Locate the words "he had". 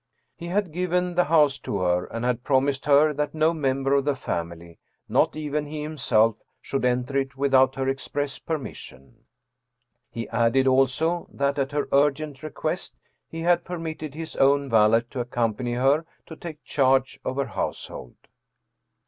0.35-0.71, 13.27-13.63